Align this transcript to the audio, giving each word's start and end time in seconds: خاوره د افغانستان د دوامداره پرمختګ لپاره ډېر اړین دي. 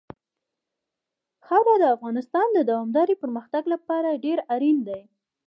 خاوره 1.45 1.75
د 1.79 1.85
افغانستان 1.95 2.47
د 2.53 2.59
دوامداره 2.69 3.13
پرمختګ 3.23 3.63
لپاره 3.73 4.19
ډېر 4.25 4.39
اړین 4.53 4.77
دي. 4.87 5.01